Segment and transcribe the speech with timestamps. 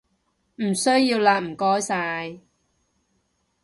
[0.55, 2.39] 唔需要喇唔該晒